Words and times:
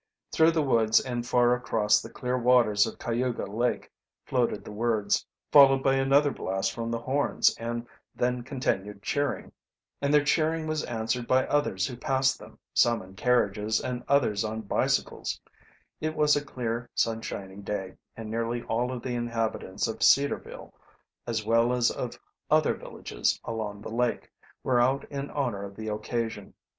Through 0.31 0.49
the 0.49 0.63
woods 0.63 0.99
and 0.99 1.27
far 1.27 1.53
across 1.53 2.01
the 2.01 2.09
clear 2.09 2.35
waters 2.35 2.87
of 2.87 2.97
Cayuga 2.97 3.45
Lake 3.45 3.91
floated 4.25 4.65
the 4.65 4.71
words, 4.71 5.23
followed 5.51 5.83
by 5.83 5.93
another 5.93 6.31
blast 6.31 6.71
from 6.73 6.89
the 6.89 6.97
horns 6.97 7.55
and 7.59 7.85
then 8.15 8.41
continued 8.41 9.03
cheering. 9.03 9.51
And 10.01 10.11
their 10.11 10.23
cheering 10.23 10.65
was 10.65 10.83
answered 10.85 11.27
by 11.27 11.45
others 11.45 11.85
who 11.85 11.95
passed 11.95 12.39
them, 12.39 12.57
some 12.73 13.03
in 13.03 13.13
carriages 13.13 13.79
and 13.79 14.03
others 14.07 14.43
oil 14.43 14.61
bicycles. 14.61 15.39
It 15.99 16.15
was 16.15 16.35
a 16.35 16.43
clear, 16.43 16.89
sunshiny 16.95 17.57
day, 17.57 17.93
and 18.17 18.27
nearly 18.31 18.63
all 18.63 18.91
of 18.91 19.03
the 19.03 19.13
inhabitants 19.13 19.87
of 19.87 20.01
Cedarville, 20.01 20.73
as 21.27 21.45
well 21.45 21.71
as 21.73 21.91
of 21.91 22.17
other 22.49 22.73
villages 22.73 23.39
along 23.43 23.81
the 23.83 23.91
lake, 23.93 24.31
were 24.63 24.81
out 24.81 25.03
in 25.11 25.29
honor 25.29 25.63
of 25.63 25.75
the 25.75 25.89
occasion. 25.89 26.55